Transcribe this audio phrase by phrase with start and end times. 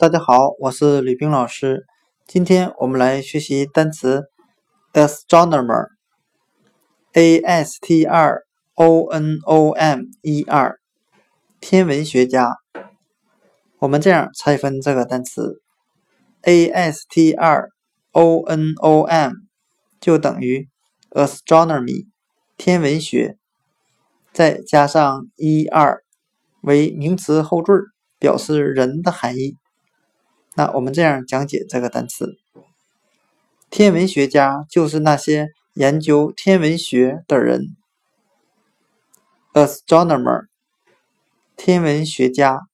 [0.00, 1.84] 大家好，我是吕冰老师。
[2.26, 4.30] 今天我们来学习单词
[4.94, 8.44] astronomer，a s t r
[8.76, 10.76] o n o m e r，
[11.60, 12.56] 天文学家。
[13.80, 15.60] 我们这样拆分这个单词
[16.44, 17.68] ，a s t r
[18.12, 19.32] o n o m
[20.00, 20.66] 就等于
[21.10, 22.06] astronomy，
[22.56, 23.36] 天文学，
[24.32, 25.98] 再加上 e r
[26.62, 27.82] 为名词后缀，
[28.18, 29.58] 表示人的含义。
[30.60, 32.36] 那我们这样讲解这个单词：
[33.70, 37.74] 天文学家就是那些研究天文学的人
[39.54, 40.48] ，astronomer，
[41.56, 42.66] 天文学家。